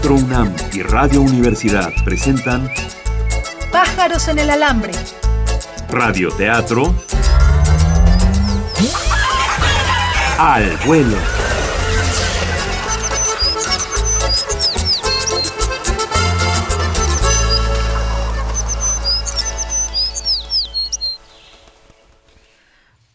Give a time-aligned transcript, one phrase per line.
[0.00, 2.70] Teatro UNAM y Radio Universidad presentan
[3.72, 4.92] Pájaros en el alambre.
[5.88, 6.94] Radio Teatro
[10.38, 11.16] Al vuelo.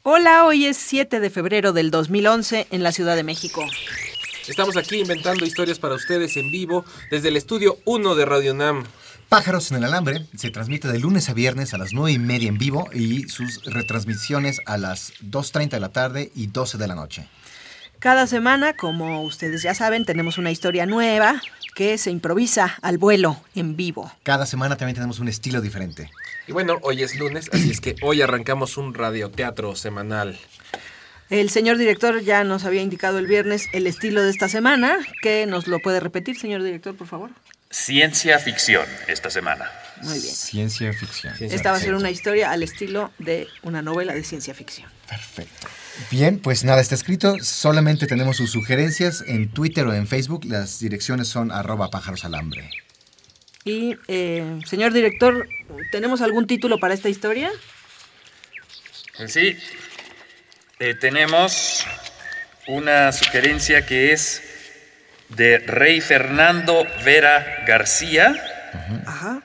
[0.02, 3.64] Hola, hoy es 7 de febrero del 2011 en la Ciudad de México.
[4.48, 8.84] Estamos aquí inventando historias para ustedes en vivo desde el estudio 1 de Radio Nam.
[9.30, 12.50] Pájaros en el Alambre se transmite de lunes a viernes a las 9 y media
[12.50, 16.96] en vivo y sus retransmisiones a las 2.30 de la tarde y 12 de la
[16.96, 17.28] noche.
[18.00, 21.42] Cada semana, como ustedes ya saben, tenemos una historia nueva
[21.74, 24.12] que se improvisa al vuelo en vivo.
[24.24, 26.12] Cada semana también tenemos un estilo diferente.
[26.48, 30.38] Y bueno, hoy es lunes, así es que hoy arrancamos un radioteatro semanal.
[31.34, 35.48] El señor director ya nos había indicado el viernes el estilo de esta semana, que
[35.48, 37.32] nos lo puede repetir, señor director, por favor.
[37.72, 39.68] Ciencia ficción esta semana.
[40.04, 40.36] Muy bien.
[40.36, 41.36] Ciencia ficción.
[41.36, 44.88] Ciencia Esta va a ser una historia al estilo de una novela de ciencia ficción.
[45.10, 45.68] Perfecto.
[46.12, 47.36] Bien, pues nada, está escrito.
[47.42, 50.46] Solamente tenemos sus sugerencias en Twitter o en Facebook.
[50.46, 52.70] Las direcciones son arroba pájaros alambre.
[53.66, 55.48] Y, eh, señor director,
[55.92, 57.50] ¿tenemos algún título para esta historia?
[59.18, 59.58] Pues sí,
[60.84, 61.86] eh, tenemos
[62.68, 64.42] una sugerencia que es
[65.30, 68.36] de Rey Fernando Vera García,
[69.06, 69.42] Ajá.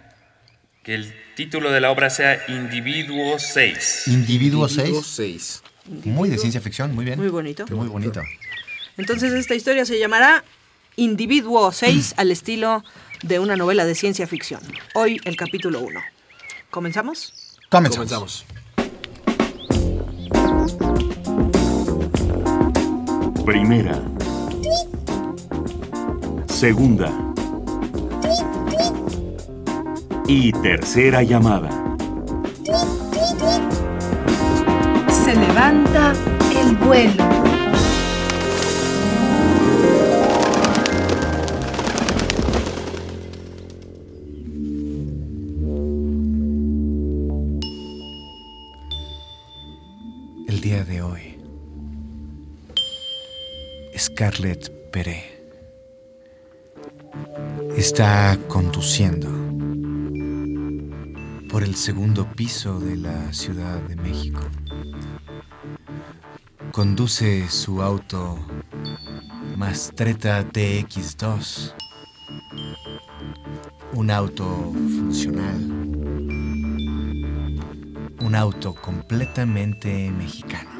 [0.82, 4.08] que el título de la obra sea Individuo 6.
[4.08, 5.62] Individuo Individuo 6.
[5.86, 6.06] 6.
[6.06, 7.20] Muy de ciencia ficción, muy bien.
[7.20, 7.66] Muy bonito.
[7.68, 8.20] Muy bonito.
[8.96, 10.42] Entonces esta historia se llamará
[10.96, 12.82] Individuo 6 al estilo
[13.22, 14.60] de una novela de ciencia ficción.
[14.94, 16.00] Hoy el capítulo 1.
[16.70, 17.32] ¿Comenzamos?
[17.70, 17.96] Comenzamos.
[17.96, 18.57] Comenzamos.
[23.48, 23.98] Primera.
[26.48, 27.10] Segunda.
[30.26, 31.70] Y tercera llamada.
[35.24, 36.12] Se levanta
[36.60, 37.37] el vuelo.
[54.18, 55.46] Scarlett Peré
[57.76, 59.28] está conduciendo
[61.48, 64.40] por el segundo piso de la Ciudad de México.
[66.72, 68.44] Conduce su auto
[69.56, 71.74] Mastretta TX2,
[73.92, 75.62] un auto funcional,
[78.18, 80.77] un auto completamente mexicano.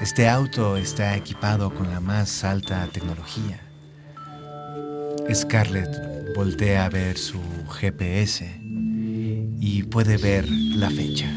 [0.00, 3.60] Este auto está equipado con la más alta tecnología.
[5.34, 5.90] Scarlett
[6.36, 8.60] voltea a ver su GPS
[9.60, 11.28] y puede ver la fecha.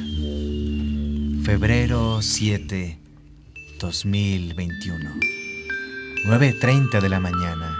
[1.44, 3.00] Febrero 7,
[3.80, 5.10] 2021.
[6.28, 7.76] 9.30 de la mañana.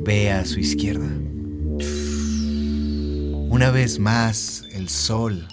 [0.00, 1.10] Ve a su izquierda.
[3.50, 5.46] Una vez más, el sol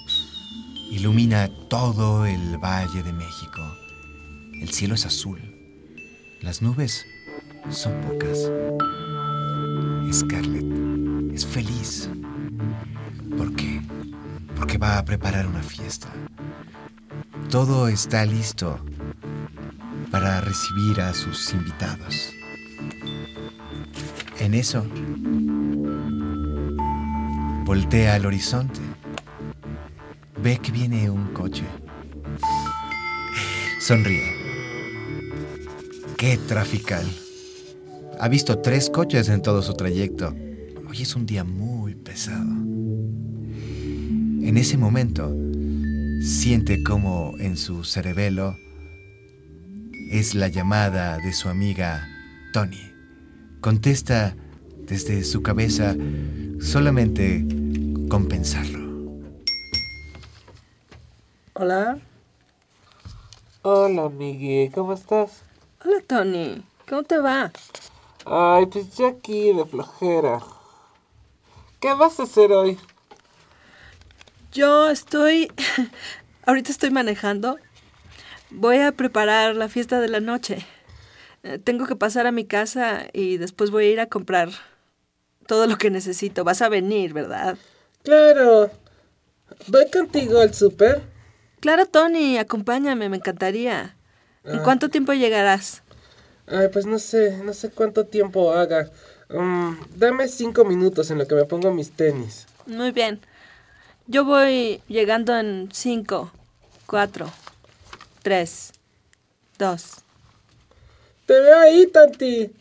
[0.94, 3.62] ilumina todo el Valle de México.
[4.62, 5.40] El cielo es azul.
[6.40, 7.04] Las nubes
[7.72, 8.52] son pocas.
[10.12, 12.10] Scarlett es feliz.
[13.36, 13.82] ¿Por qué?
[14.56, 16.10] Porque va a preparar una fiesta.
[17.50, 18.80] Todo está listo
[20.12, 22.30] para recibir a sus invitados.
[24.40, 24.86] En eso,
[27.66, 28.93] voltea al horizonte.
[30.44, 31.64] Ve que viene un coche.
[33.80, 34.34] Sonríe.
[36.18, 37.06] ¡Qué trafical!
[38.20, 40.36] Ha visto tres coches en todo su trayecto.
[40.90, 42.52] Hoy es un día muy pesado.
[44.42, 45.34] En ese momento,
[46.22, 48.54] siente como en su cerebelo
[50.12, 52.06] es la llamada de su amiga
[52.52, 52.92] Tony.
[53.62, 54.36] Contesta
[54.90, 55.96] desde su cabeza
[56.60, 57.46] solamente
[58.10, 58.83] con pensarlo.
[61.54, 62.00] Hola.
[63.64, 65.44] Hola, Miguel, ¿cómo estás?
[65.86, 66.64] Hola, Tony.
[66.90, 67.54] ¿Cómo te va?
[68.26, 70.40] Ay, pues ya aquí de flojera.
[71.80, 72.78] ¿Qué vas a hacer hoy?
[74.52, 75.52] Yo estoy...
[76.46, 77.58] Ahorita estoy manejando.
[78.50, 80.66] Voy a preparar la fiesta de la noche.
[81.44, 84.50] Eh, Tengo que pasar a mi casa y después voy a ir a comprar
[85.48, 86.44] todo lo que necesito.
[86.44, 87.58] Vas a venir, ¿verdad?
[88.04, 88.72] Claro.
[89.68, 91.13] ¿Voy contigo al súper?
[91.64, 93.96] Claro, Tony, acompáñame, me encantaría.
[94.44, 94.64] ¿En Ah.
[94.66, 95.82] cuánto tiempo llegarás?
[96.46, 98.92] Ay, pues no sé, no sé cuánto tiempo haga.
[99.30, 102.48] Mm, dame cinco minutos en lo que me pongo mis tenis.
[102.66, 103.22] Muy bien.
[104.08, 106.34] Yo voy llegando en cinco,
[106.86, 107.32] cuatro,
[108.24, 108.74] tres,
[109.58, 110.04] dos.
[111.26, 112.52] Te veo ahí, Tanti.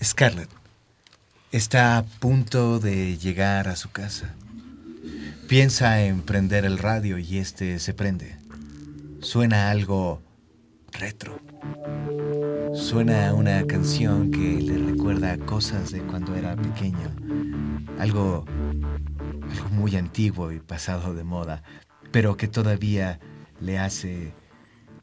[0.00, 0.50] Scarlett
[1.50, 4.32] está a punto de llegar a su casa.
[5.48, 8.36] Piensa en prender el radio y este se prende.
[9.20, 10.20] Suena algo
[10.90, 11.40] retro.
[12.74, 17.14] Suena una canción que le recuerda cosas de cuando era pequeño.
[18.00, 18.44] Algo,
[19.48, 21.62] algo muy antiguo y pasado de moda,
[22.10, 23.20] pero que todavía
[23.60, 24.34] le hace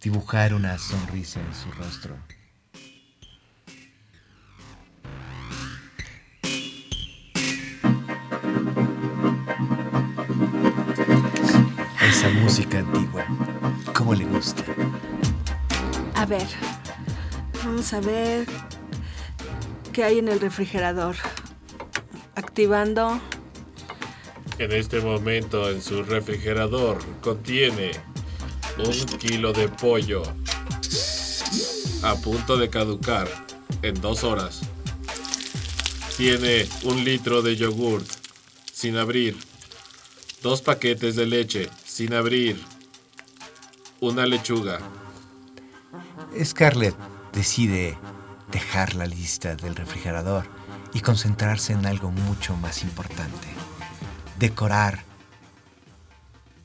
[0.02, 2.18] dibujar una sonrisa en su rostro.
[12.24, 13.26] Esa música antigua,
[13.94, 14.64] ¿cómo le gusta?
[16.16, 16.48] A ver,
[17.66, 18.48] vamos a ver
[19.92, 21.18] qué hay en el refrigerador.
[22.36, 23.20] Activando.
[24.58, 27.92] En este momento en su refrigerador contiene
[28.78, 30.24] un kilo de pollo
[32.04, 33.28] a punto de caducar
[33.82, 34.62] en dos horas.
[36.16, 38.08] Tiene un litro de yogurt
[38.72, 39.36] sin abrir,
[40.42, 42.60] dos paquetes de leche sin abrir,
[44.00, 44.80] una lechuga.
[46.44, 46.96] Scarlett
[47.32, 47.96] decide
[48.52, 50.44] dejar la lista del refrigerador
[50.92, 53.48] y concentrarse en algo mucho más importante.
[54.40, 55.04] Decorar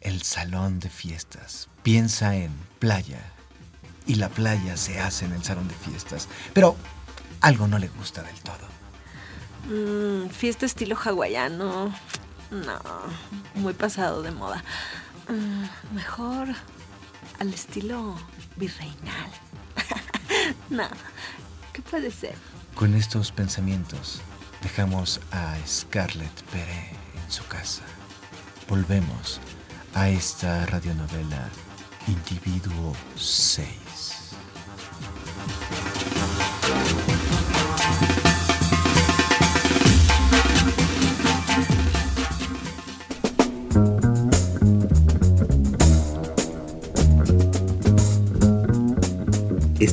[0.01, 1.69] el salón de fiestas.
[1.83, 3.21] Piensa en playa
[4.07, 6.27] y la playa se hace en el salón de fiestas.
[6.55, 6.75] Pero
[7.43, 8.67] algo no le gusta del todo.
[9.69, 11.93] Mm, fiesta estilo hawaiano.
[12.51, 12.81] No,
[13.57, 14.65] muy pasado de moda.
[15.29, 16.49] Mm, mejor
[17.39, 18.17] al estilo
[18.57, 19.31] virreinal.
[20.71, 20.89] no,
[21.73, 22.35] ¿qué puede ser?
[22.75, 24.23] Con estos pensamientos
[24.63, 27.83] dejamos a Scarlett Pérez en su casa.
[28.69, 29.41] Volvemos
[29.95, 31.49] a esta radionovela
[32.07, 33.67] Individuo 6.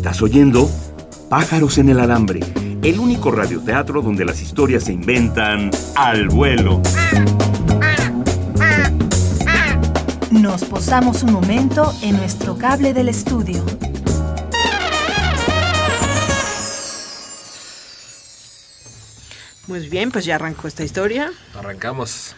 [0.06, 0.70] Estás oyendo
[1.32, 2.40] Pájaros en el Alambre,
[2.84, 6.80] el único radioteatro donde las historias se inventan al vuelo.
[10.30, 13.66] Nos posamos un momento en nuestro cable del estudio.
[19.68, 21.32] Muy bien, pues ya arrancó esta historia.
[21.58, 22.36] Arrancamos.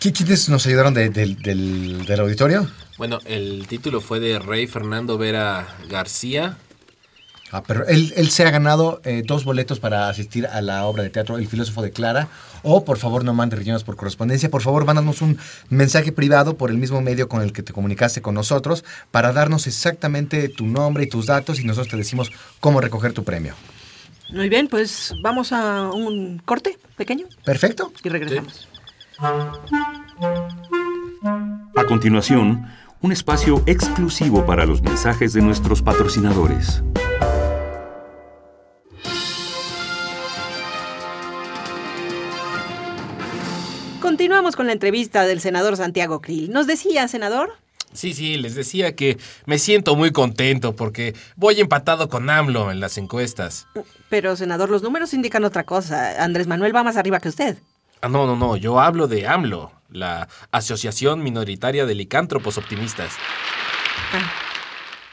[0.00, 2.68] ¿Qui- ¿Quiénes nos ayudaron de- del- del, del auditorio?
[2.96, 6.56] Bueno, el título fue de Rey Fernando Vera García.
[7.52, 11.04] Ah, pero él, él se ha ganado eh, dos boletos para asistir a la obra
[11.04, 12.28] de teatro El filósofo de Clara.
[12.62, 14.50] O por favor no mande rellenos por correspondencia.
[14.50, 15.38] Por favor, mándanos un
[15.68, 19.66] mensaje privado por el mismo medio con el que te comunicaste con nosotros para darnos
[19.66, 23.54] exactamente tu nombre y tus datos y nosotros te decimos cómo recoger tu premio.
[24.30, 27.92] Muy bien, pues vamos a un corte pequeño ¿Perfecto?
[28.02, 28.68] y regresamos.
[31.76, 32.66] A continuación,
[33.00, 36.82] un espacio exclusivo para los mensajes de nuestros patrocinadores.
[44.16, 46.50] Continuamos con la entrevista del senador Santiago Krill.
[46.50, 47.52] ¿Nos decía, senador?
[47.92, 52.80] Sí, sí, les decía que me siento muy contento porque voy empatado con AMLO en
[52.80, 53.66] las encuestas.
[54.08, 56.24] Pero, senador, los números indican otra cosa.
[56.24, 57.58] Andrés Manuel va más arriba que usted.
[58.00, 63.12] Ah, no, no, no, yo hablo de AMLO, la Asociación Minoritaria de Licántropos Optimistas.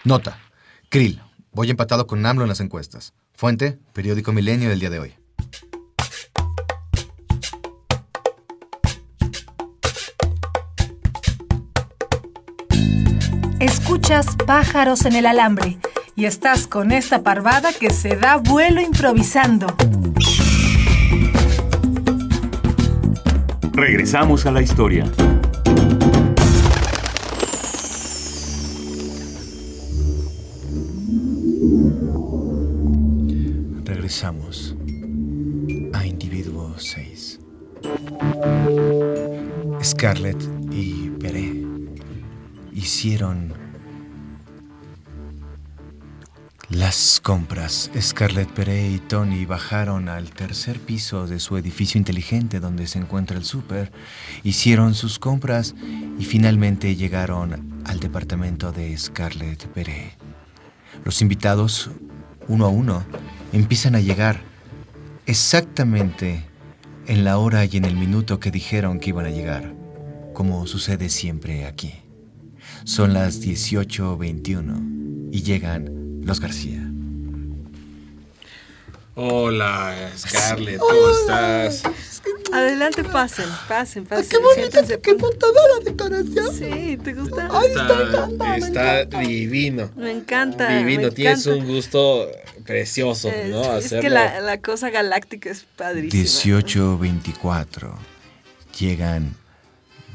[0.05, 0.39] Nota.
[0.87, 1.21] Krill.
[1.51, 3.13] Voy empatado con AMLO en las encuestas.
[3.33, 5.22] Fuente, periódico Milenio del día de hoy.
[14.03, 15.77] Escuchas pájaros en el alambre
[16.17, 19.65] y estás con esta parvada que se da vuelo improvisando.
[23.71, 25.09] Regresamos a la historia.
[33.85, 34.75] Regresamos
[35.93, 37.39] a Individuo 6.
[39.81, 41.63] Scarlett y Peré
[42.73, 43.62] hicieron
[46.73, 47.91] Las compras.
[48.01, 53.37] Scarlett Pere y Tony bajaron al tercer piso de su edificio inteligente donde se encuentra
[53.37, 53.91] el súper,
[54.43, 55.75] hicieron sus compras
[56.17, 60.13] y finalmente llegaron al departamento de Scarlett Pere.
[61.05, 61.91] Los invitados,
[62.47, 63.03] uno a uno,
[63.51, 64.41] empiezan a llegar
[65.27, 66.43] exactamente
[67.05, 69.75] en la hora y en el minuto que dijeron que iban a llegar,
[70.33, 71.93] como sucede siempre aquí.
[72.83, 76.79] Son las 18.21 y llegan los García.
[79.15, 81.83] Hola, Scarlett, ¿cómo estás?
[82.51, 84.27] Adelante, pasen, pasen, pasen.
[84.27, 86.55] ¡Qué bonita, qué montada la decoración!
[86.55, 87.47] Sí, ¿te gusta?
[87.51, 89.19] Ay, está Está, encanta, me está encanta.
[89.19, 89.91] divino.
[89.95, 90.77] Me encanta.
[90.79, 91.63] Divino, me tienes encanta.
[91.63, 92.27] un gusto
[92.65, 93.77] precioso, ¿no?
[93.77, 94.01] es Hacerlo.
[94.01, 96.23] que la, la cosa galáctica es padrísima.
[96.23, 97.91] 18.24.
[98.79, 99.35] Llegan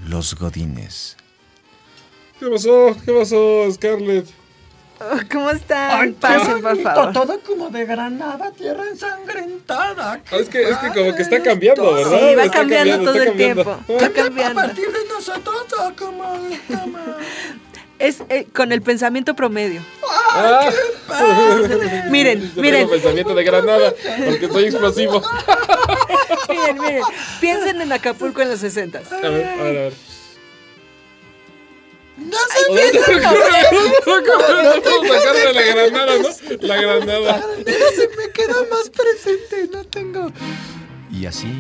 [0.09, 1.17] los Godines.
[2.41, 2.97] ¿Qué pasó?
[3.05, 4.27] ¿Qué pasó, Scarlett?
[5.01, 6.13] Oh, ¿Cómo están?
[6.15, 7.13] Pasen, qué por favor.
[7.13, 10.21] Todo como de granada, tierra ensangrentada.
[10.31, 11.95] Ah, es, que, es que como que está cambiando, todo.
[11.95, 12.19] ¿verdad?
[12.29, 13.63] Sí, va Está cambiando todo el cambiando.
[13.65, 13.95] tiempo.
[14.01, 14.55] Va A cambiando.
[14.61, 15.57] partir de nosotros,
[15.99, 16.25] como,
[16.69, 16.99] como.
[18.01, 19.83] Es eh, con el pensamiento promedio.
[20.33, 20.71] Ah,
[22.11, 23.93] Miren, yo miren, tengo pensamiento de granada,
[24.25, 25.21] porque soy explosivo.
[26.49, 27.03] miren, miren.
[27.41, 28.99] Piensen en Acapulco en los 60.
[28.99, 29.93] A ver, a ver, a ver.
[32.19, 32.59] No sé,
[34.85, 36.29] Vamos a sacarle la granada, ¿no?
[36.67, 37.43] La granada.
[37.95, 40.33] se me queda más presente, no tengo.
[41.11, 41.53] Y así,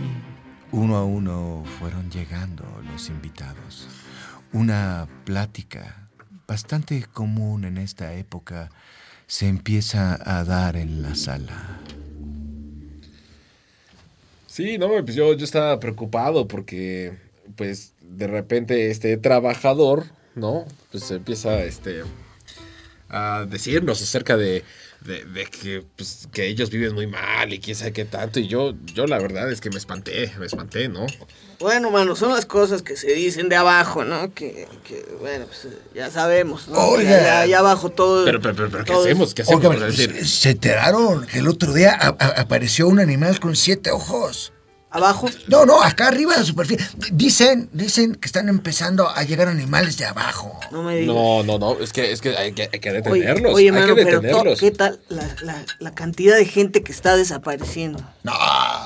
[0.72, 3.88] uno a uno, fueron llegando los invitados.
[4.52, 6.08] Una plática
[6.46, 8.70] bastante común en esta época
[9.26, 11.80] se empieza a dar en la sala.
[14.46, 17.16] Sí, no, pues yo, yo estaba preocupado porque,
[17.54, 20.06] pues, de repente este trabajador,
[20.38, 20.66] ¿no?
[20.90, 22.02] Pues empieza, este,
[23.11, 24.64] a decirnos acerca de,
[25.00, 28.38] de, de que, pues, que ellos viven muy mal y quién sabe qué tanto.
[28.38, 31.07] Y yo, yo la verdad es que me espanté, me espanté, ¿no?
[31.59, 34.33] Bueno, mano, son las cosas que se dicen de abajo, ¿no?
[34.35, 36.78] Que, que bueno, pues ya sabemos, ¿no?
[36.78, 37.11] Oiga.
[37.11, 38.25] Ya, ya, ya abajo todo.
[38.26, 39.35] Pero, pero, pero, pero ¿qué hacemos?
[39.35, 39.64] ¿Qué hacemos?
[39.66, 43.57] Oiga, decir, ¿se, se enteraron que el otro día a- a- apareció un animal con
[43.57, 44.52] siete ojos?
[44.90, 45.28] Abajo.
[45.49, 46.87] No, no, acá arriba de la superficie.
[47.12, 50.59] Dicen, dicen que están empezando a llegar animales de abajo.
[50.73, 51.14] No me digas.
[51.14, 53.54] no, no, no, es que, es que hay que, hay que Oye, detenerlos.
[53.54, 54.57] oye, hay mano, que pero.
[54.59, 57.99] ¿qué tal la, la, la cantidad de gente que está desapareciendo?
[58.23, 58.33] No,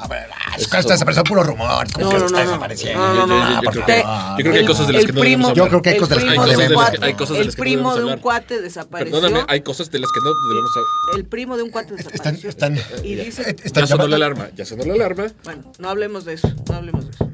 [0.09, 0.23] pero
[0.59, 1.87] es que está desapareciendo puro rumor.
[1.93, 2.51] ¿Cómo No, que no, está no, no.
[2.51, 2.99] desapareciendo?
[3.15, 5.07] No, no, no, Ah, yo, creo que, yo creo que hay cosas de las el
[5.07, 5.69] que no primo- debemos Yo hablar.
[5.71, 6.85] creo que hay el cosas de las que primo no de un debemos.
[6.85, 8.21] cuate- Hay cosas de el las que no primo de un hablar.
[8.21, 9.21] cuate desapareció.
[9.21, 11.19] Perdóname, hay cosas de las que no debemos hablar.
[11.19, 12.49] El primo de un cuate Están, desapareció.
[12.51, 15.27] están, y dice, eh, están Ya sonó la alarma, ya sonó la alarma.
[15.45, 17.31] bueno, no hablemos de eso, no hablemos de eso.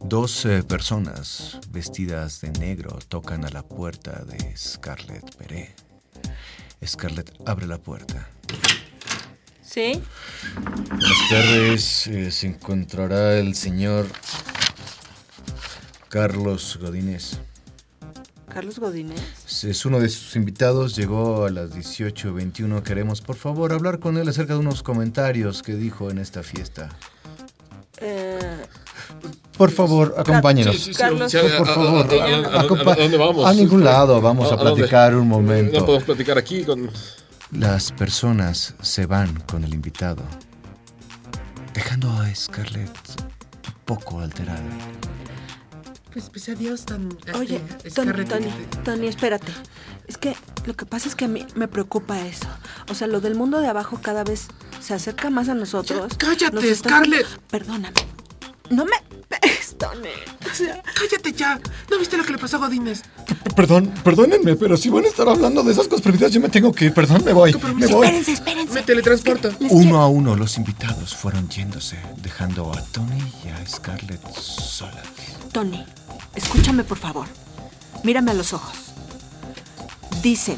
[0.00, 5.74] Dos eh, personas vestidas de negro tocan a la puerta de Scarlett Pérez.
[6.84, 8.28] Scarlett abre la puerta.
[9.62, 10.02] ¿Sí?
[10.88, 14.06] Buenas tardes, eh, se encontrará el señor
[16.08, 17.38] Carlos Godínez.
[18.52, 19.20] Carlos Godínez.
[19.64, 22.82] Es uno de sus invitados, llegó a las 18.21.
[22.82, 26.88] Queremos, por favor, hablar con él acerca de unos comentarios que dijo en esta fiesta.
[27.98, 28.38] Eh,
[29.56, 30.74] Por favor, acompáñenos.
[30.76, 31.30] Sí, sí, sí, Carlos.
[31.32, 33.46] sí, Por favor, a- a- a- a- acompa- ¿a dónde vamos?
[33.46, 34.74] A ningún lado, vamos a ¿A dónde?
[34.74, 35.84] platicar un No momento.
[35.84, 36.90] podemos platicar aquí con...
[37.52, 40.22] Las personas se van con el invitado,
[41.74, 44.60] dejando a Scarlett un poco alterada.
[46.16, 47.10] Pues, pues adiós, tan.
[47.34, 47.60] Oye,
[47.94, 48.48] Tony, Tony,
[48.82, 49.52] Tony, espérate.
[50.08, 52.46] Es que lo que pasa es que a mí me preocupa eso.
[52.88, 54.46] O sea, lo del mundo de abajo cada vez
[54.80, 56.12] se acerca más a nosotros.
[56.12, 57.26] Ya, cállate, Nos está- Scarlett.
[57.50, 57.92] Perdóname.
[58.70, 58.92] No me
[59.28, 60.08] pegues, Tony.
[60.50, 61.60] O sea, Cállate ya.
[61.90, 63.02] ¿No viste lo que le pasó a Godínez?
[63.54, 66.86] Perdón, perdónenme, pero si van a estar hablando de esas conspiraciones, yo me tengo que
[66.86, 66.94] ir.
[66.94, 67.52] Perdón, me voy.
[67.74, 68.06] Me voy.
[68.06, 68.72] espérense, espérense.
[68.72, 69.50] Me teletransporta.
[69.68, 75.04] Uno a uno los invitados fueron yéndose, dejando a Tony y a Scarlett solas.
[75.52, 75.86] Tony,
[76.36, 77.26] escúchame por favor.
[78.04, 78.76] Mírame a los ojos.
[80.22, 80.56] Dicen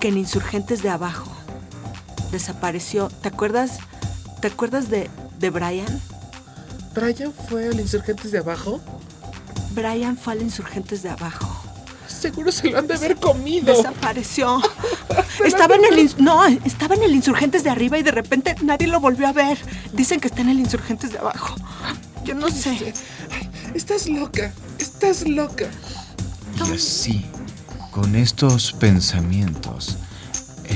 [0.00, 1.30] que en Insurgentes de Abajo
[2.32, 3.08] desapareció.
[3.08, 3.78] ¿Te acuerdas?
[4.40, 6.00] ¿Te acuerdas de, de Brian?
[6.94, 8.80] ¿Brian fue al Insurgentes de abajo?
[9.70, 11.62] Brian fue al Insurgentes de Abajo.
[12.06, 13.74] Seguro se lo han de haber comido.
[13.74, 14.60] Desapareció.
[15.44, 19.00] Estaba en el no, estaba en el Insurgentes de arriba y de repente nadie lo
[19.00, 19.58] volvió a ver.
[19.92, 21.56] Dicen que está en el Insurgentes de abajo.
[22.24, 22.94] Yo no sé.
[23.74, 24.52] Estás loca.
[24.78, 25.66] Estás loca.
[26.56, 27.24] Y así,
[27.90, 29.96] con estos pensamientos,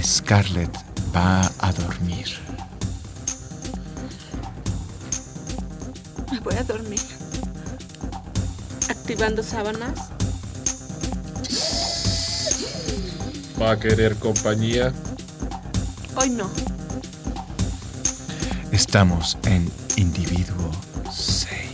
[0.03, 0.75] Scarlett
[1.15, 2.27] va a dormir.
[6.33, 7.01] Me voy a dormir.
[8.89, 9.93] Activando sábanas.
[13.61, 14.93] ¿Va a querer compañía?
[16.17, 16.51] Hoy no.
[18.73, 20.71] Estamos en Individuo
[21.11, 21.66] 6.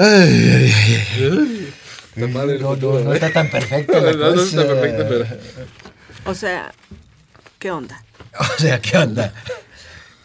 [0.00, 0.72] Ay, ay,
[1.20, 1.74] ay.
[2.16, 5.04] Está padre el No, no, futuro, no está tan perfecta la No, no está perfecto,
[5.08, 5.26] pero...
[6.26, 6.72] O sea,
[7.58, 8.02] ¿qué onda?
[8.38, 9.32] O sea, ¿qué onda?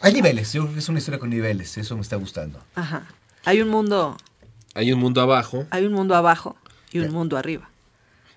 [0.01, 2.63] Hay niveles, yo creo que es una historia con niveles, eso me está gustando.
[2.75, 3.03] Ajá.
[3.45, 4.17] Hay un mundo,
[4.73, 6.55] Hay un mundo abajo hay un mundo abajo
[6.91, 7.69] y un mundo arriba.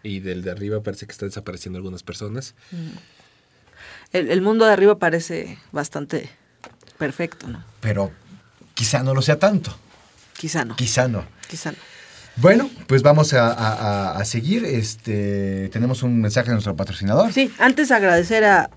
[0.02, 2.54] y del de arriba parece que están desapareciendo algunas personas.
[4.12, 6.28] El, el mundo de arriba parece bastante
[6.98, 7.64] perfecto, ¿no?
[7.80, 8.10] Pero
[8.74, 9.74] quizá no lo sea tanto,
[10.36, 10.76] Quizá no.
[10.76, 11.24] quizá no.
[11.48, 11.78] Quizá no.
[12.36, 14.64] Bueno, pues vamos a, a- seguir.
[14.64, 17.32] Este, tenemos un mensaje de nuestro patrocinador.
[17.32, 18.70] Sí, antes agradecer a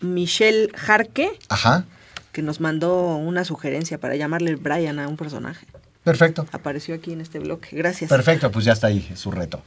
[0.00, 1.84] Michelle Jarque, Ajá,
[2.32, 5.66] que nos mandó una sugerencia para llamarle Brian a un personaje.
[6.04, 6.46] perfecto.
[6.52, 7.76] Apareció aquí en este bloque.
[7.76, 8.08] Gracias.
[8.08, 9.62] Perfecto, pues ya está ahí su reto.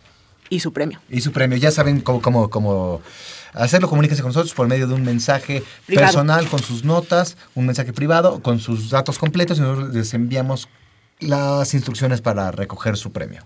[0.49, 0.99] Y su premio.
[1.09, 1.57] Y su premio.
[1.57, 3.01] Ya saben cómo, cómo, cómo
[3.53, 3.87] hacerlo.
[3.89, 6.07] Comuníquense con nosotros por medio de un mensaje Privado.
[6.07, 10.67] personal con sus notas, un mensaje privado con sus datos completos y nosotros les enviamos
[11.19, 13.43] las instrucciones para recoger su premio.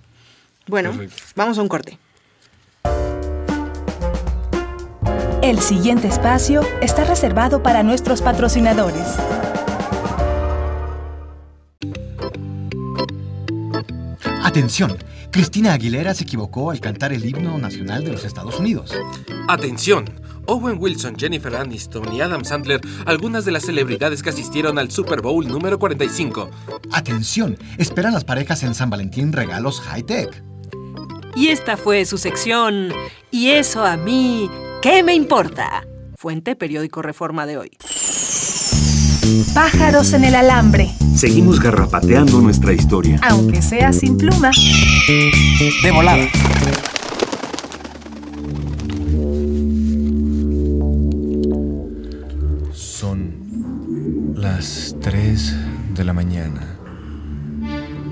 [0.68, 1.24] Bueno, Perfecto.
[1.36, 1.98] vamos a un corte.
[5.42, 9.08] El siguiente espacio está reservado para nuestros patrocinadores.
[14.44, 14.98] Atención,
[15.32, 18.92] Cristina Aguilera se equivocó al cantar el himno nacional de los Estados Unidos.
[19.48, 20.06] Atención.
[20.50, 25.22] Owen Wilson, Jennifer Aniston y Adam Sandler, algunas de las celebridades que asistieron al Super
[25.22, 26.50] Bowl número 45.
[26.92, 30.44] Atención, esperan las parejas en San Valentín regalos high-tech.
[31.36, 32.92] Y esta fue su sección.
[33.30, 34.50] Y eso a mí,
[34.82, 35.86] ¿qué me importa?
[36.16, 37.72] Fuente Periódico Reforma de hoy.
[39.54, 43.20] Pájaros en el alambre, Seguimos garrapateando nuestra historia.
[43.22, 44.50] aunque sea sin pluma.
[45.84, 46.26] De volada.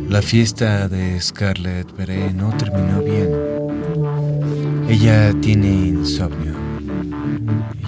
[0.10, 3.30] La fiesta de Scarlett Beret no terminó bien.
[4.88, 6.56] Ella tiene insomnio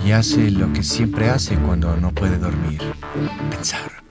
[0.05, 2.82] y hace lo que siempre hace cuando no puede dormir.
[3.49, 4.03] Pensar,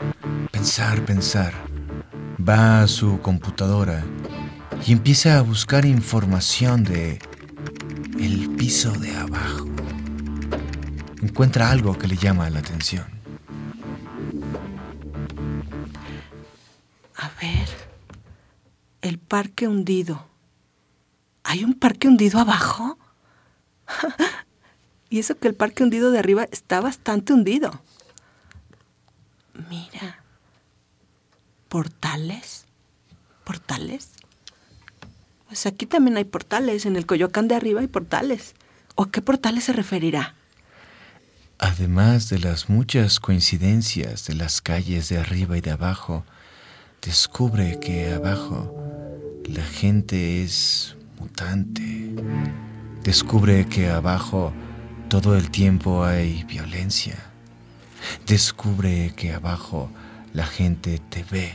[0.51, 1.53] pensar, pensar.
[2.49, 4.03] Va a su computadora
[4.87, 7.18] y empieza a buscar información de
[8.18, 9.66] el piso de abajo.
[11.23, 13.17] Encuentra algo que le llama la atención.
[19.29, 20.27] Parque hundido.
[21.45, 22.99] ¿Hay un parque hundido abajo?
[25.11, 27.83] y eso que el parque hundido de arriba está bastante hundido.
[29.71, 30.23] Mira.
[31.69, 32.67] ¿Portales?
[33.45, 34.11] ¿Portales?
[35.47, 36.87] Pues aquí también hay portales.
[36.87, 38.55] En el Coyoacán de arriba hay portales.
[38.95, 40.35] ¿O a qué portales se referirá?
[41.59, 46.25] Además de las muchas coincidencias de las calles de arriba y de abajo,
[47.03, 48.97] descubre que abajo
[49.48, 52.14] la gente es mutante.
[53.02, 54.52] Descubre que abajo
[55.08, 57.16] todo el tiempo hay violencia.
[58.26, 59.90] Descubre que abajo
[60.32, 61.52] la gente te ve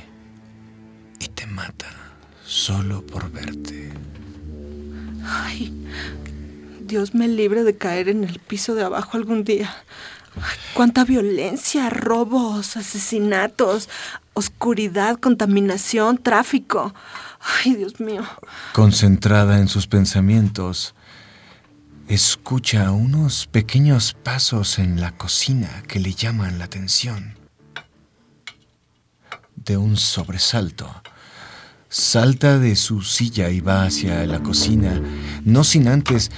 [1.19, 1.87] y te mata
[2.45, 3.91] solo por verte.
[5.25, 5.71] Ay,
[6.81, 9.73] Dios me libre de caer en el piso de abajo algún día.
[10.73, 13.87] Cuánta violencia, robos, asesinatos,
[14.33, 16.93] oscuridad, contaminación, tráfico.
[17.43, 18.23] Ay, Dios mío.
[18.73, 20.95] Concentrada en sus pensamientos,
[22.07, 27.37] escucha unos pequeños pasos en la cocina que le llaman la atención.
[29.55, 30.89] De un sobresalto,
[31.89, 35.01] salta de su silla y va hacia la cocina,
[35.43, 36.31] no sin antes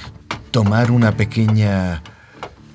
[0.52, 2.04] tomar una pequeña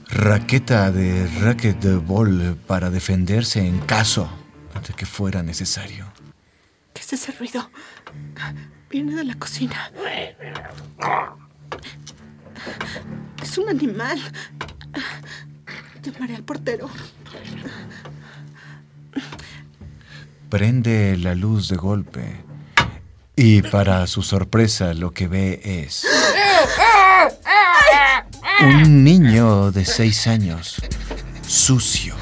[0.08, 4.28] raqueta de racquetball para defenderse en caso
[4.86, 6.06] de que fuera necesario.
[6.92, 7.70] ¿Qué es ese ruido?
[8.90, 9.90] Viene de la cocina.
[13.42, 14.20] Es un animal.
[16.02, 16.88] Llamaré al portero.
[20.48, 22.44] Prende la luz de golpe
[23.36, 26.04] y para su sorpresa lo que ve es
[28.60, 30.82] un niño de seis años,
[31.46, 32.14] sucio,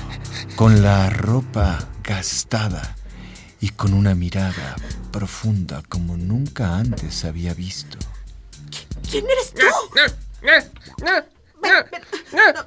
[0.54, 2.94] con la ropa gastada
[3.60, 4.76] y con una mirada
[5.10, 7.98] profunda como nunca antes había visto.
[9.10, 9.66] ¿Quién eres tú?
[11.02, 11.10] No,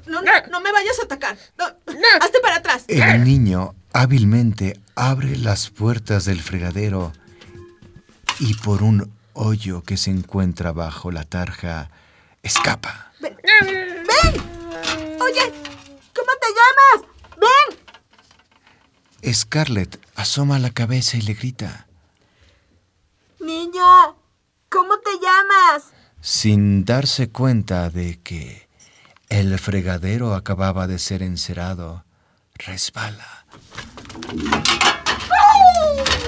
[0.06, 1.36] no, no, no me vayas a atacar.
[1.56, 1.64] No,
[2.20, 2.84] hazte para atrás.
[2.88, 7.12] El niño hábilmente abre las puertas del fregadero
[8.38, 11.90] y por un hoyo que se encuentra bajo la tarja,
[12.42, 13.12] escapa.
[13.20, 13.36] Ven.
[13.42, 14.42] ¡Ven!
[15.20, 15.52] Oye,
[16.14, 17.08] ¿cómo te llamas?
[17.40, 19.34] ¡Ven!
[19.34, 21.86] Scarlett asoma la cabeza y le grita.
[23.42, 24.16] Niño,
[24.70, 25.92] ¿cómo te llamas?
[26.22, 28.68] sin darse cuenta de que
[29.28, 32.04] el fregadero acababa de ser encerado,
[32.54, 33.44] resbala.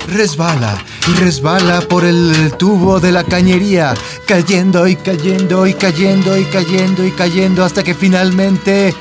[0.09, 0.85] Resbala
[1.19, 3.95] resbala por el tubo de la cañería,
[4.27, 8.95] cayendo y cayendo y cayendo y cayendo y cayendo hasta que finalmente...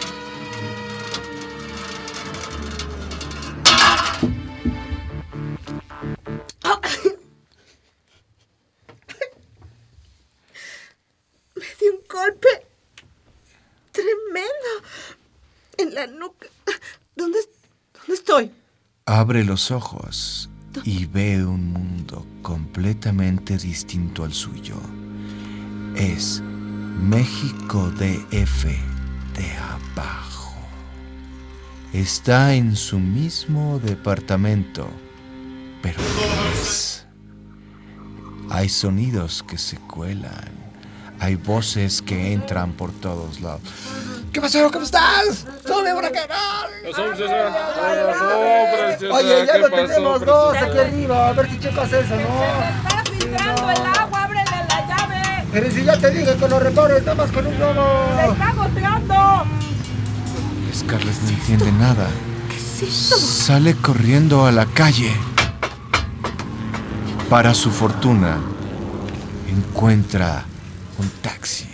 [19.33, 20.47] Abre los ojos
[20.83, 24.75] y ve un mundo completamente distinto al suyo.
[25.95, 26.39] Es
[27.01, 28.65] México DF
[29.35, 30.53] de abajo.
[31.93, 34.87] Está en su mismo departamento,
[35.81, 35.99] pero
[36.61, 37.03] es.
[38.51, 40.51] Hay sonidos que se cuelan.
[41.19, 43.63] Hay voces que entran por todos lados.
[44.31, 44.69] ¿Qué pasó?
[44.71, 45.47] ¿Cómo estás?
[45.93, 46.27] ¡Sube por acá!
[46.83, 47.19] Los hombres.
[47.19, 49.11] Los hombres.
[49.11, 51.27] Oye, ya ¿Qué lo pasó, tenemos dos aquí arriba.
[51.29, 52.21] A ver si checas eso, ¿no?
[52.21, 54.23] ¡Está filtrando el agua!
[54.23, 55.47] ¡Ábrele la llave!
[55.51, 57.85] Pero si ya te dije que lo repares, nada más con un globo.
[58.15, 59.45] ¡Se está goteando!
[60.73, 62.07] Scarlett no entiende nada.
[62.49, 63.17] ¿Qué es esto?
[63.17, 65.11] Sale corriendo a la calle.
[67.29, 68.37] Para su fortuna,
[69.47, 70.43] encuentra
[70.97, 71.69] un taxi.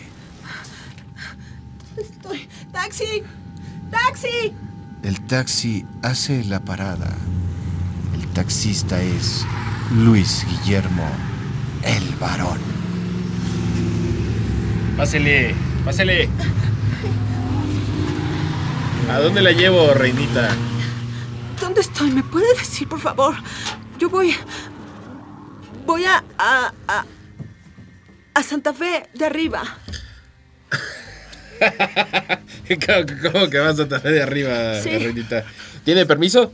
[1.98, 2.50] Estoy.
[2.72, 3.24] ¡Taxi!
[3.92, 4.54] ¡Taxi!
[5.04, 7.16] El taxi hace la parada.
[8.14, 9.46] El taxista es
[9.92, 11.08] Luis Guillermo,
[11.84, 12.60] el varón.
[14.98, 16.30] Pásele, pásele.
[19.10, 20.50] ¿A dónde la llevo, reinita?
[21.60, 22.12] ¿Dónde estoy?
[22.12, 23.36] ¿Me puede decir, por favor?
[23.98, 24.36] Yo voy.
[25.86, 26.24] Voy a.
[26.38, 26.74] a.
[26.88, 27.06] a,
[28.34, 29.64] a Santa Fe de arriba.
[32.86, 34.90] ¿Cómo, cómo que vas a Fe de arriba, Sí.
[34.90, 35.44] reinita?
[35.84, 36.52] ¿Tiene permiso?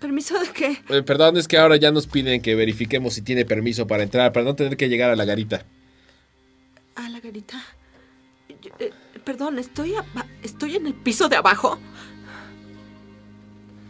[0.00, 0.82] ¿Permiso de qué?
[0.88, 4.32] Eh, perdón, es que ahora ya nos piden que verifiquemos si tiene permiso para entrar,
[4.32, 5.64] para no tener que llegar a la garita.
[6.96, 7.62] A la garita.
[8.60, 8.90] Yo- eh,
[9.24, 9.94] perdón, estoy.
[10.42, 11.78] estoy en el piso de abajo.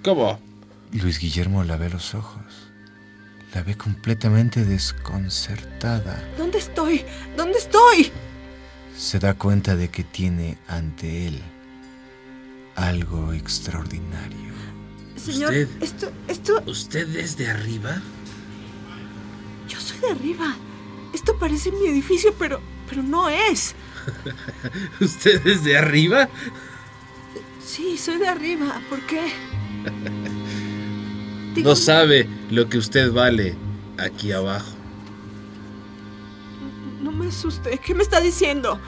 [0.05, 0.39] ¿Cómo?
[0.93, 2.43] Luis Guillermo la ve los ojos.
[3.55, 6.23] La ve completamente desconcertada.
[6.39, 7.05] ¿Dónde estoy?
[7.37, 8.11] ¿Dónde estoy?
[8.97, 11.43] Se da cuenta de que tiene ante él
[12.77, 14.53] algo extraordinario.
[15.17, 15.69] Señor, ¿Usted?
[15.83, 16.13] esto.
[16.29, 16.63] esto.
[16.67, 18.01] ¿Usted es de arriba?
[19.69, 20.57] Yo soy de arriba.
[21.15, 22.61] Esto parece mi edificio, pero.
[22.89, 23.75] pero no es.
[25.01, 26.29] ¿Usted es de arriba?
[27.65, 28.81] Sí, soy de arriba.
[28.89, 29.21] ¿Por qué?
[31.57, 33.55] No sabe lo que usted vale
[33.99, 34.75] aquí abajo.
[37.85, 38.81] ¿Qué me está diciendo?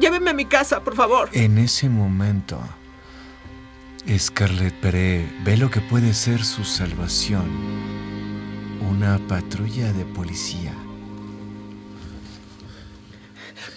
[0.00, 1.28] Lléveme a mi casa, por favor.
[1.32, 2.60] En ese momento,
[4.18, 7.46] Scarlett Pérez ve lo que puede ser su salvación.
[8.90, 10.72] Una patrulla de policía.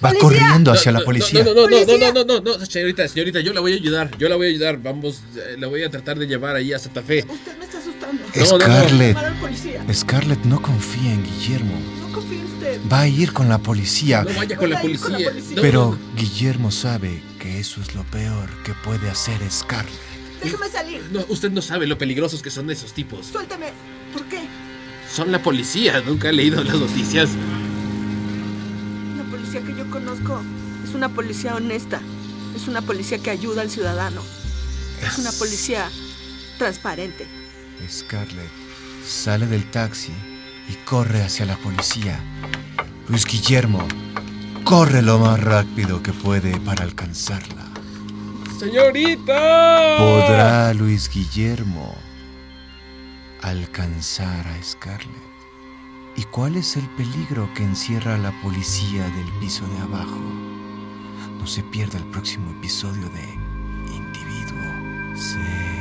[0.03, 0.19] Va ¡Policía!
[0.21, 1.43] corriendo hacia No, la policía.
[1.43, 2.11] No, no, no, no, ¡Policía!
[2.11, 4.49] no, no, no, no, señorita, señorita, yo la voy a ayudar, yo la voy a
[4.49, 7.25] ayudar, vamos, eh, la voy a tratar de llevar ahí a Santa Fe.
[7.29, 8.23] Usted me está asustando.
[8.23, 8.65] No, no, no.
[8.65, 9.17] Scarlett.
[9.93, 11.94] Scarlett no confía en Guillermo.
[12.91, 14.23] Va a ir con la policía.
[14.23, 15.61] No vaya con la Voy a ir con la policía.
[15.61, 19.93] Pero Guillermo sabe que eso es lo peor que puede hacer Scarlett.
[20.43, 21.01] Déjeme salir.
[21.11, 23.27] no, usted no sabe lo peligrosos que son esos tipos.
[23.27, 23.71] Suéltame.
[24.13, 24.41] ¿Por qué?
[25.11, 27.29] Son la policía, nunca he leído las noticias.
[29.17, 30.41] La policía que yo conozco
[30.83, 32.01] es una policía honesta.
[32.55, 34.21] Es una policía que ayuda al ciudadano.
[35.01, 35.89] Es una policía
[36.57, 37.27] transparente.
[37.89, 38.49] Scarlett
[39.05, 40.13] sale del taxi
[40.67, 42.19] y corre hacia la policía.
[43.08, 43.88] Luis Guillermo
[44.63, 47.65] corre lo más rápido que puede para alcanzarla.
[48.60, 49.97] ¡Señorita!
[49.97, 51.93] ¿Podrá Luis Guillermo
[53.41, 55.25] alcanzar a Scarlett?
[56.15, 60.21] ¿Y cuál es el peligro que encierra la policía del piso de abajo?
[61.38, 63.23] No se pierda el próximo episodio de
[63.93, 65.74] Individuo 6.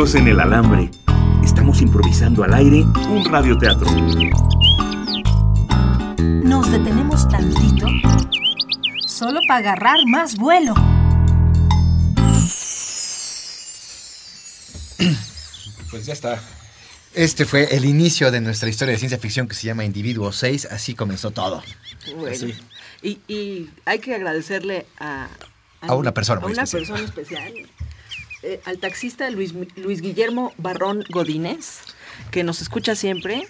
[0.00, 0.90] En el alambre.
[1.44, 3.86] Estamos improvisando al aire un radioteatro.
[6.42, 7.86] Nos detenemos tantito
[9.06, 10.72] solo para agarrar más vuelo.
[15.90, 16.40] Pues ya está.
[17.12, 20.68] Este fue el inicio de nuestra historia de ciencia ficción que se llama Individuo 6.
[20.70, 21.62] Así comenzó todo.
[22.16, 22.54] Bueno, Así.
[23.02, 25.28] y, y hay que agradecerle a...
[25.82, 27.04] A una persona a muy una especial.
[27.04, 27.52] persona especial.
[28.42, 31.80] Eh, al taxista Luis, Luis Guillermo Barrón Godínez,
[32.30, 33.48] que nos escucha siempre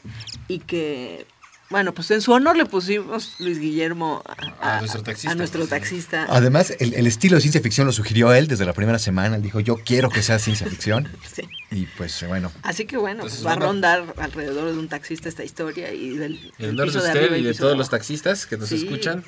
[0.48, 1.26] y que,
[1.70, 4.22] bueno, pues en su honor le pusimos Luis Guillermo
[4.60, 5.30] a, A nuestro taxista.
[5.30, 6.26] a nuestro taxista.
[6.28, 9.36] Además, el, el estilo de ciencia ficción lo sugirió él desde la primera semana.
[9.36, 11.08] Él dijo, yo quiero que sea ciencia ficción.
[11.32, 11.42] Sí.
[11.70, 15.44] Y pues bueno, Así que bueno, Entonces, va a rondar alrededor de un taxista esta
[15.44, 18.74] historia y del, honor de usted arriba y de todos los taxistas que nos Sí.
[18.84, 19.22] escuchan,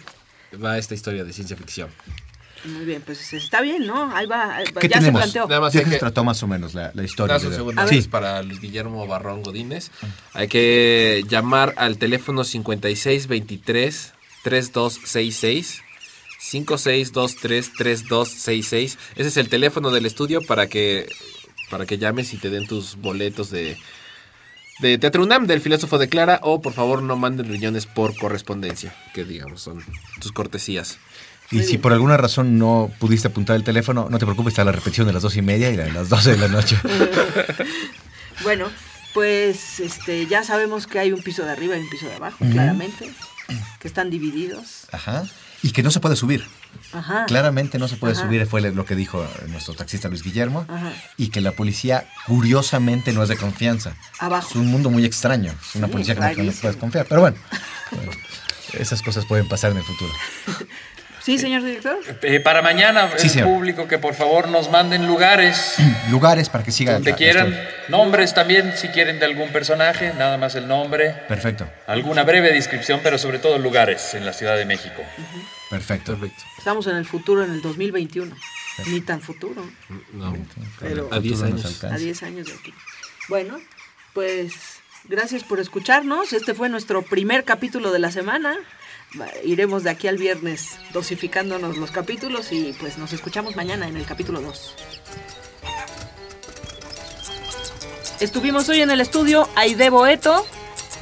[0.62, 1.88] va esta historia de ciencia ficción.
[2.64, 4.14] Muy bien, pues está bien, ¿no?
[4.14, 5.20] Ahí va, ahí va, ¿qué ya tenemos?
[5.20, 5.48] se planteó.
[5.48, 7.38] Nada más ¿De hay qué se que- trató más o menos la, la historia?
[7.38, 9.90] De- segundo Sí, para Luis Guillermo Barrón Godínez.
[10.32, 14.12] Hay que llamar al teléfono 5623
[14.44, 15.82] 3266
[16.38, 18.98] 5623 3266.
[19.16, 21.08] Ese es el teléfono del estudio para que
[21.70, 23.76] para que llames y te den tus boletos de
[24.80, 28.94] de Teatro UNAM del filósofo de Clara o por favor no manden riñones por correspondencia,
[29.14, 29.84] que digamos son
[30.20, 30.98] tus cortesías.
[31.50, 34.72] Y si por alguna razón no pudiste apuntar el teléfono, no te preocupes, está la
[34.72, 36.76] repetición de las dos y media y la de las doce de la noche.
[38.42, 38.66] Bueno,
[39.14, 42.38] pues este ya sabemos que hay un piso de arriba y un piso de abajo,
[42.50, 43.12] claramente,
[43.78, 44.86] que están divididos.
[44.90, 45.24] Ajá.
[45.62, 46.44] Y que no se puede subir.
[46.92, 47.26] Ajá.
[47.26, 48.22] Claramente no se puede Ajá.
[48.22, 50.66] subir, fue lo que dijo nuestro taxista Luis Guillermo.
[50.68, 50.92] Ajá.
[51.16, 53.94] Y que la policía, curiosamente, no es de confianza.
[54.18, 54.48] Abajo.
[54.50, 55.52] Es un mundo muy extraño.
[55.68, 56.60] Es una Sí, policía que no- que no rarísimo.
[56.62, 57.06] puedes confiar.
[57.08, 57.36] Pero bueno,
[57.92, 58.10] bueno,
[58.72, 60.12] esas cosas pueden pasar en el futuro.
[61.24, 61.98] Sí, señor director.
[62.22, 63.48] Eh, para mañana, Sí, el señor.
[63.48, 65.76] público que por favor nos manden lugares
[66.10, 66.94] Lugares para que siga.
[66.94, 71.68] donde la- quieran, nombres también si quieren de algún personaje, nada más el nombre, Perfecto,
[71.86, 75.02] alguna breve descripción, pero sobre todo lugares en la Ciudad de México.
[75.70, 76.18] perfecto.
[76.58, 78.34] Estamos en el futuro, en el 2021.
[78.86, 79.64] Ni tan futuro.
[80.14, 80.34] No,
[80.80, 81.84] Pero a 10 futuro nos años.
[81.84, 82.72] a 10 años de aquí.
[83.28, 83.60] Bueno,
[84.14, 84.54] pues
[85.04, 86.32] gracias por escucharnos.
[86.32, 88.56] Este fue nuestro primer capítulo de la semana.
[89.44, 94.06] Iremos de aquí al viernes dosificándonos los capítulos y pues nos escuchamos mañana en el
[94.06, 94.74] capítulo 2.
[98.20, 100.46] Estuvimos hoy en el estudio Aide Boeto,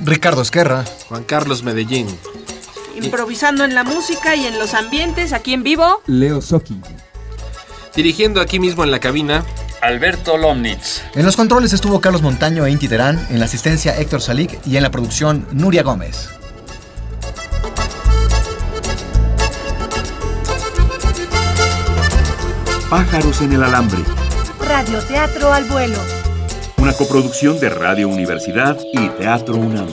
[0.05, 0.85] Ricardo Esquerra.
[1.09, 2.07] Juan Carlos Medellín.
[2.97, 6.03] improvisando en la música y en los ambientes aquí en vivo.
[6.07, 6.81] Leo Soki.
[7.95, 9.45] Dirigiendo aquí mismo en la cabina.
[9.83, 11.03] Alberto Lomnitz.
[11.15, 14.77] En los controles estuvo Carlos Montaño e Inti Terán, en la asistencia Héctor Salik y
[14.77, 16.40] en la producción Nuria Gómez.
[22.91, 24.03] Pájaros en el alambre.
[24.59, 25.97] Radioteatro al vuelo.
[26.79, 29.87] Una coproducción de Radio Universidad y Teatro UNAM.